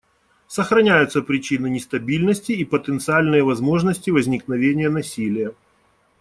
[0.47, 5.53] Сохраняются причины нестабильности и потенциальные возможности возникновения насилия.